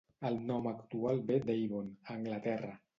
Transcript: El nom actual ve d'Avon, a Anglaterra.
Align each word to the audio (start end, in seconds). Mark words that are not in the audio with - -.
El 0.29 0.39
nom 0.51 0.69
actual 0.71 1.23
ve 1.29 1.39
d'Avon, 1.47 1.95
a 2.09 2.15
Anglaterra. 2.19 2.79